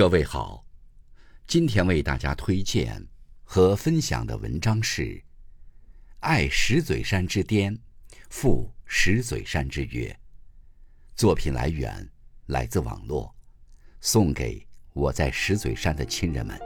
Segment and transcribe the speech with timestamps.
[0.00, 0.64] 各位好，
[1.46, 3.06] 今天为大家推荐
[3.44, 5.02] 和分享的文章是
[6.20, 7.78] 《爱石嘴山之巅，
[8.30, 10.08] 赴石嘴山之约》。
[11.14, 12.08] 作品来源
[12.46, 13.34] 来自网络，
[14.00, 16.58] 送给我在石嘴山的亲人们。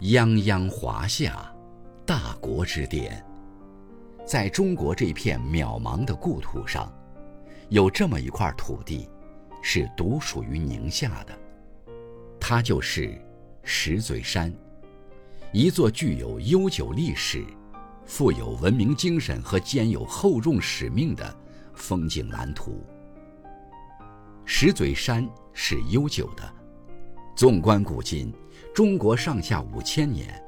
[0.00, 1.53] 泱泱华夏。
[2.44, 3.24] 国之巅，
[4.26, 6.92] 在中国这片渺茫的故土上，
[7.70, 9.08] 有这么一块土地，
[9.62, 11.32] 是独属于宁夏的。
[12.38, 13.18] 它就是
[13.62, 14.52] 石嘴山，
[15.54, 17.42] 一座具有悠久历史、
[18.04, 21.34] 富有文明精神和兼有厚重使命的
[21.72, 22.84] 风景蓝图。
[24.44, 26.42] 石嘴山是悠久的，
[27.34, 28.30] 纵观古今，
[28.74, 30.43] 中国上下五千年。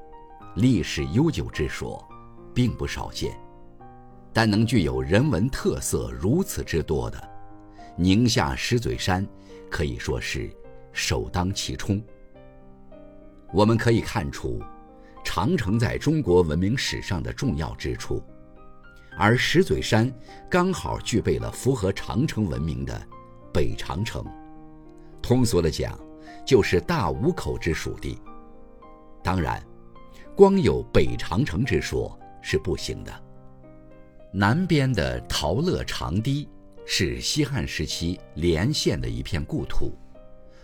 [0.56, 2.02] 历史悠久之说，
[2.55, 3.38] 并不少见，
[4.33, 7.22] 但能具有人文特色如此之多的，
[7.94, 9.27] 宁夏石嘴山
[9.70, 10.50] 可以说是
[10.94, 12.03] 首当其冲。
[13.53, 14.58] 我们可以看出，
[15.22, 18.22] 长城在中国文明史上的重要之处，
[19.19, 20.11] 而石嘴山
[20.48, 22.98] 刚好具备了符合长城文明的
[23.53, 24.25] 北长城，
[25.20, 26.00] 通俗的讲，
[26.47, 28.19] 就是大五口之属地。
[29.22, 29.62] 当然。
[30.37, 33.23] 光有北长城之说是不行的。
[34.31, 36.47] 南边的陶乐长堤
[36.84, 39.97] 是西汉时期连县的一片故土，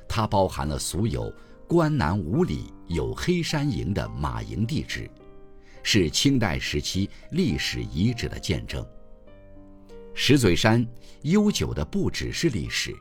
[0.06, 1.32] 它包含了俗有
[1.66, 5.10] “关南五里有黑山营”的马营地址，
[5.82, 8.86] 是清代时期历史遗址的见证。
[10.12, 10.86] 石嘴山
[11.22, 12.94] 悠久的不只是历史，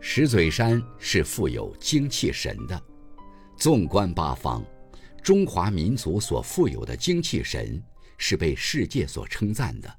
[0.00, 2.82] 石嘴山是富有精气神的，
[3.56, 4.60] 纵观八方。
[5.26, 7.82] 中华民族所富有的精气神
[8.16, 9.98] 是被世界所称赞的，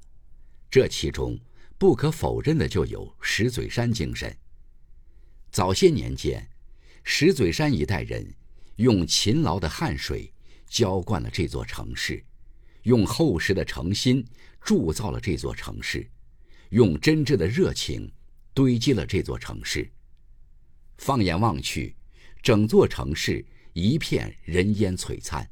[0.70, 1.38] 这其中
[1.76, 4.34] 不可否认的就有石嘴山精神。
[5.50, 6.48] 早些年间，
[7.04, 8.26] 石嘴山一代人
[8.76, 10.32] 用勤劳的汗水
[10.66, 12.24] 浇灌了这座城市，
[12.84, 14.24] 用厚实的诚心
[14.62, 16.08] 铸造了这座城市，
[16.70, 18.10] 用真挚的热情
[18.54, 19.92] 堆积了这座城市。
[20.96, 21.94] 放眼望去，
[22.42, 23.44] 整座城市。
[23.72, 25.48] 一片人烟璀璨。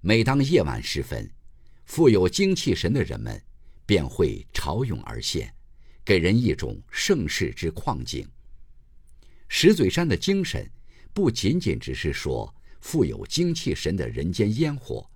[0.00, 1.30] 每当夜晚时分，
[1.84, 3.40] 富有精气神的人们
[3.86, 5.54] 便会潮涌而现，
[6.04, 8.28] 给人一种盛世之旷景。
[9.48, 10.68] 石嘴山的精神，
[11.12, 15.08] 不仅仅只是说富有精气神的人间烟火，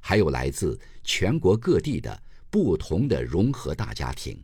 [0.00, 4.42] 还有来自全国各地的不同的融合大家庭，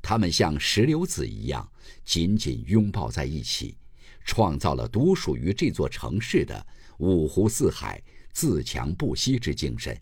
[0.00, 1.70] 他们像石榴籽一样
[2.04, 3.76] 紧紧拥抱在一起。
[4.24, 6.66] 创造了独属于这座城市的
[6.98, 8.02] 五湖四海
[8.32, 9.98] 自强不息之精神，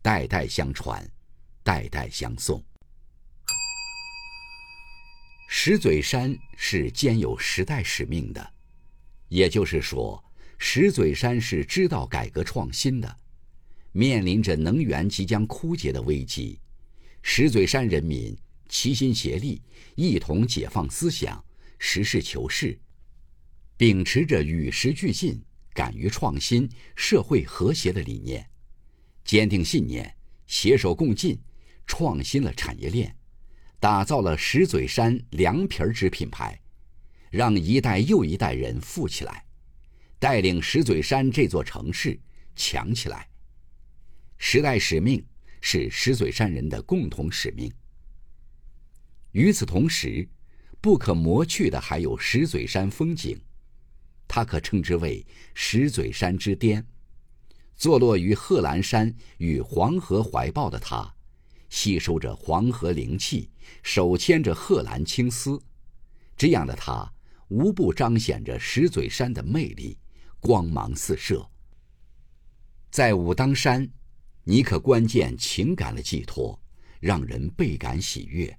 [0.00, 1.06] 代代相传，
[1.62, 2.62] 代代相送。
[5.48, 8.52] 石嘴山是兼有时代使命的，
[9.28, 10.22] 也就是说，
[10.58, 13.16] 石嘴山是知道改革创新的。
[13.92, 16.60] 面临着能源即将枯竭的危机，
[17.22, 18.36] 石嘴山人民
[18.68, 19.62] 齐心协力，
[19.96, 21.42] 一同解放思想，
[21.78, 22.78] 实事求是。
[23.78, 25.40] 秉持着与时俱进、
[25.72, 28.44] 敢于创新、社会和谐的理念，
[29.24, 30.16] 坚定信念，
[30.48, 31.38] 携手共进，
[31.86, 33.16] 创新了产业链，
[33.78, 36.60] 打造了石嘴山凉皮儿之品牌，
[37.30, 39.44] 让一代又一代人富起来，
[40.18, 42.18] 带领石嘴山这座城市
[42.56, 43.28] 强起来。
[44.38, 45.24] 时代使命
[45.60, 47.72] 是石嘴山人的共同使命。
[49.30, 50.28] 与此同时，
[50.80, 53.40] 不可磨去的还有石嘴山风景。
[54.28, 56.86] 它可称之为石嘴山之巅，
[57.74, 61.12] 坐落于贺兰山与黄河怀抱的它，
[61.70, 63.50] 吸收着黄河灵气，
[63.82, 65.60] 手牵着贺兰青丝，
[66.36, 67.10] 这样的它
[67.48, 69.98] 无不彰显着石嘴山的魅力，
[70.38, 71.50] 光芒四射。
[72.90, 73.90] 在武当山，
[74.44, 76.60] 你可观见情感的寄托，
[77.00, 78.50] 让人倍感喜悦；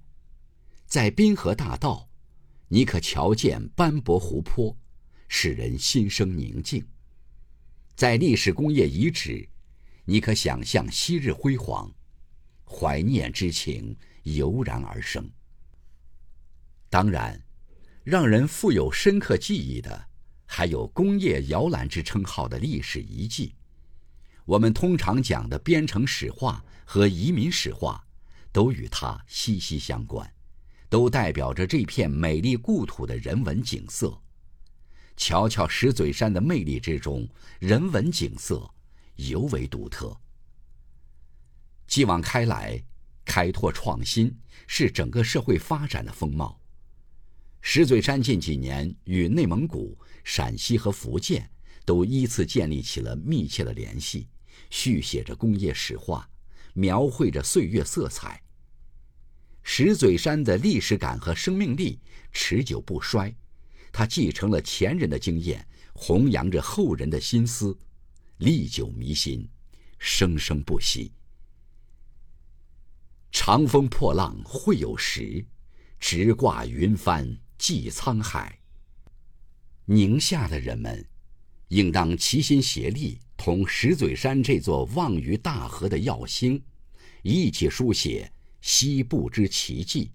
[0.86, 2.08] 在滨河大道，
[2.68, 4.76] 你可瞧见斑驳湖泊。
[5.32, 6.84] 使人心生宁静。
[7.94, 9.48] 在历史工业遗址，
[10.04, 11.90] 你可想象昔日辉煌，
[12.64, 15.30] 怀念之情油然而生。
[16.90, 17.40] 当然，
[18.02, 20.08] 让人富有深刻记忆的，
[20.46, 23.54] 还有工业摇篮之称号的历史遗迹。
[24.44, 28.04] 我们通常讲的编程史话和移民史话，
[28.50, 30.28] 都与它息息相关，
[30.88, 34.20] 都代表着这片美丽故土的人文景色。
[35.20, 37.28] 瞧瞧石嘴山的魅力之中，
[37.58, 38.68] 人文景色
[39.16, 40.18] 尤为独特。
[41.86, 42.82] 继往开来，
[43.22, 44.34] 开拓创新
[44.66, 46.58] 是整个社会发展的风貌。
[47.60, 49.94] 石嘴山近几年与内蒙古、
[50.24, 51.50] 陕西和福建
[51.84, 54.26] 都依次建立起了密切的联系，
[54.70, 56.26] 续写着工业史话，
[56.72, 58.42] 描绘着岁月色彩。
[59.62, 62.00] 石嘴山的历史感和生命力
[62.32, 63.36] 持久不衰，
[63.92, 67.76] 他继承了前人的经验，弘扬着后人的心思，
[68.38, 69.48] 历久弥新，
[69.98, 71.12] 生生不息。
[73.30, 75.44] 长风破浪会有时，
[75.98, 78.58] 直挂云帆济沧海。
[79.84, 81.04] 宁夏的人们，
[81.68, 86.62] 应当齐心协力，同石嘴山这座望于大河的耀星，
[87.22, 88.32] 一起书写。
[88.62, 90.10] 西部之奇迹，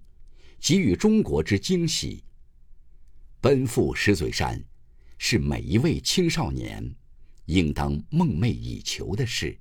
[0.60, 2.24] 给予中国之惊喜。
[3.46, 4.60] 奔赴石嘴山，
[5.20, 6.96] 是每一位青少年
[7.46, 9.56] 应当梦寐以求的事。